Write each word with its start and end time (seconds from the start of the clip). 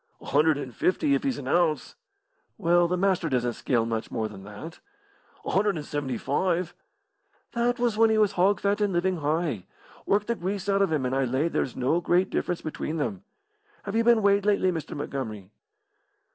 "A 0.19 0.25
hundred 0.25 0.57
and 0.57 0.73
fifty, 0.75 1.13
if 1.13 1.21
he's 1.23 1.37
an 1.37 1.47
ounce." 1.47 1.93
"Well, 2.57 2.87
the 2.87 2.97
Master 2.97 3.29
doesn't 3.29 3.53
scale 3.53 3.85
much 3.85 4.09
more 4.09 4.27
than 4.27 4.43
that." 4.45 4.79
"A 5.45 5.51
hundred 5.51 5.75
and 5.77 5.85
seventy 5.85 6.17
five." 6.17 6.73
"That 7.51 7.77
was 7.77 7.99
when 7.99 8.09
he 8.09 8.17
was 8.17 8.31
hog 8.31 8.59
fat 8.61 8.81
and 8.81 8.93
living 8.93 9.17
high. 9.17 9.67
Work 10.07 10.25
the 10.25 10.33
grease 10.33 10.67
out 10.67 10.81
of 10.81 10.91
him 10.91 11.05
and 11.05 11.13
I 11.15 11.25
lay 11.25 11.49
there's 11.49 11.75
no 11.75 12.01
great 12.01 12.31
difference 12.31 12.61
between 12.63 12.97
them. 12.97 13.23
Have 13.83 13.95
you 13.95 14.03
been 14.03 14.23
weighed 14.23 14.43
lately, 14.43 14.71
Mr. 14.71 14.97
Montgomery?" 14.97 15.51